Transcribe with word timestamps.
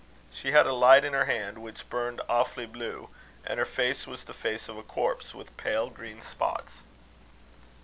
She 0.33 0.51
had 0.51 0.65
a 0.65 0.73
light 0.73 1.03
in 1.03 1.13
her 1.13 1.25
hand 1.25 1.59
which 1.59 1.87
burned 1.87 2.21
awfully 2.27 2.65
blue, 2.65 3.09
and 3.45 3.59
her 3.59 3.65
face 3.67 4.07
was 4.07 4.23
the 4.23 4.33
face 4.33 4.67
of 4.67 4.75
a 4.75 4.81
corpse, 4.81 5.35
with 5.35 5.55
pale 5.57 5.91
green 5.91 6.23
spots." 6.23 6.77